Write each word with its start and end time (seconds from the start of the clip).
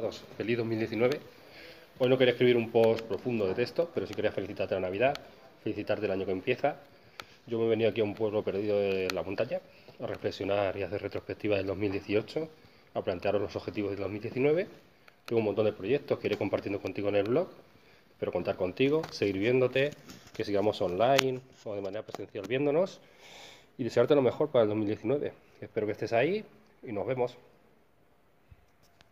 todos, 0.00 0.22
feliz 0.36 0.58
2019. 0.58 1.18
Hoy 2.00 2.08
no 2.10 2.18
quería 2.18 2.32
escribir 2.32 2.58
un 2.58 2.70
post 2.70 3.00
profundo 3.06 3.46
de 3.46 3.54
texto, 3.54 3.90
pero 3.94 4.06
sí 4.06 4.12
quería 4.12 4.30
felicitarte 4.30 4.74
la 4.74 4.82
Navidad, 4.82 5.16
felicitarte 5.62 6.04
el 6.04 6.12
año 6.12 6.26
que 6.26 6.32
empieza. 6.32 6.76
Yo 7.46 7.58
me 7.58 7.64
he 7.64 7.68
venido 7.70 7.88
aquí 7.88 8.02
a 8.02 8.04
un 8.04 8.14
pueblo 8.14 8.42
perdido 8.44 8.78
de 8.78 9.08
la 9.14 9.22
montaña 9.22 9.58
a 9.98 10.06
reflexionar 10.06 10.76
y 10.76 10.82
hacer 10.82 11.00
retrospectiva 11.00 11.56
del 11.56 11.64
2018, 11.68 12.46
a 12.92 13.00
plantearos 13.00 13.40
los 13.40 13.56
objetivos 13.56 13.92
del 13.92 14.00
2019. 14.00 14.66
Tengo 15.24 15.38
un 15.38 15.46
montón 15.46 15.64
de 15.64 15.72
proyectos 15.72 16.18
que 16.18 16.26
iré 16.26 16.36
compartiendo 16.36 16.78
contigo 16.78 17.08
en 17.08 17.16
el 17.16 17.24
blog. 17.24 17.48
Espero 18.10 18.32
contar 18.32 18.56
contigo, 18.56 19.00
seguir 19.10 19.38
viéndote, 19.38 19.92
que 20.36 20.44
sigamos 20.44 20.78
online 20.82 21.40
o 21.64 21.74
de 21.74 21.80
manera 21.80 22.02
presencial 22.02 22.44
viéndonos 22.46 23.00
y 23.78 23.84
desearte 23.84 24.14
lo 24.14 24.20
mejor 24.20 24.50
para 24.50 24.64
el 24.64 24.68
2019. 24.68 25.32
Espero 25.62 25.86
que 25.86 25.92
estés 25.92 26.12
ahí 26.12 26.44
y 26.82 26.92
nos 26.92 27.06
vemos. 27.06 27.38